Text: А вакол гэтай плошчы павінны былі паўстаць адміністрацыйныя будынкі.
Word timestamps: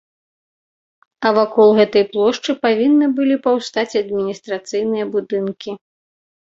А 1.27 1.33
вакол 1.39 1.69
гэтай 1.81 2.05
плошчы 2.15 2.51
павінны 2.65 3.13
былі 3.21 3.35
паўстаць 3.47 3.89
адміністрацыйныя 4.05 5.05
будынкі. 5.19 5.71